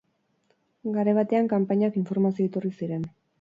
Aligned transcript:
Garai 0.95 1.13
batean 1.17 1.49
kanpaiak 1.51 2.01
informazio 2.03 2.47
iturri 2.49 2.73
ziren. 2.81 3.07